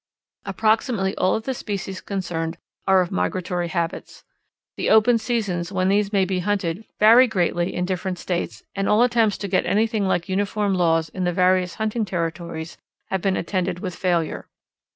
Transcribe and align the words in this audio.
Approximately 0.47 1.15
all 1.17 1.35
of 1.35 1.43
the 1.43 1.53
species 1.53 2.01
concerned 2.01 2.57
are 2.87 3.01
of 3.01 3.11
migratory 3.11 3.67
habits. 3.67 4.23
The 4.75 4.89
open 4.89 5.19
seasons 5.19 5.71
when 5.71 5.89
these 5.89 6.11
may 6.11 6.25
be 6.25 6.39
hunted 6.39 6.85
vary 6.99 7.27
greatly 7.27 7.75
in 7.75 7.85
different 7.85 8.17
states 8.17 8.63
and 8.75 8.89
all 8.89 9.03
attempts 9.03 9.37
to 9.37 9.47
get 9.47 9.67
anything 9.67 10.07
like 10.07 10.27
uniform 10.27 10.73
laws 10.73 11.09
in 11.09 11.23
the 11.23 11.31
various 11.33 11.75
hunting 11.75 12.03
territories 12.05 12.79
have 13.11 13.21
been 13.21 13.37
attended 13.37 13.77
with 13.81 13.93
failure. 13.95 14.47